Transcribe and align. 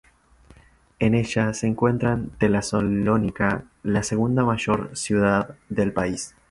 En 0.97 1.13
ella 1.13 1.53
se 1.53 1.67
encuentra 1.67 2.17
Tesalónica, 2.39 3.65
la 3.83 4.01
segunda 4.01 4.43
mayor 4.43 4.97
ciudad 4.97 5.55
del 5.69 5.93
país. 5.93 6.33